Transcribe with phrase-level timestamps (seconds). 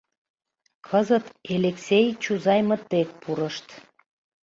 [0.87, 3.67] Кызыт Элексей чузаймыт дек пурышт.